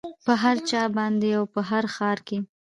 [0.25, 2.37] په هر چا باندې او په هر ښار کې